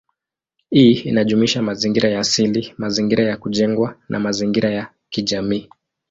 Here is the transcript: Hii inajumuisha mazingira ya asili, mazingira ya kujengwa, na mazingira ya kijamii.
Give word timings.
Hii 0.69 0.91
inajumuisha 0.91 1.61
mazingira 1.61 2.09
ya 2.09 2.19
asili, 2.19 2.73
mazingira 2.77 3.23
ya 3.23 3.37
kujengwa, 3.37 3.97
na 4.09 4.19
mazingira 4.19 4.71
ya 4.71 4.91
kijamii. 5.09 5.69